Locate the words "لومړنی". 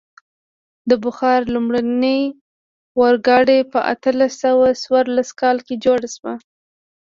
1.53-2.19